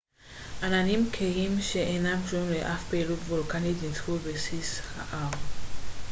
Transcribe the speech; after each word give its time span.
עננים 0.63 1.09
כהים 1.13 1.61
שאינם 1.61 2.19
קשורים 2.27 2.51
לאף 2.51 2.89
פעילות 2.89 3.19
וולקנית 3.19 3.77
נצפו 3.91 4.15
בבסיס 4.17 4.81
ההר 5.11 5.31